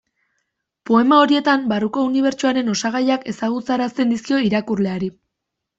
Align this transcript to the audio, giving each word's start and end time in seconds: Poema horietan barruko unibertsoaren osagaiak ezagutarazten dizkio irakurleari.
Poema 0.89 1.19
horietan 1.25 1.67
barruko 1.73 2.07
unibertsoaren 2.07 2.73
osagaiak 2.75 3.29
ezagutarazten 3.35 4.17
dizkio 4.17 4.45
irakurleari. 4.51 5.17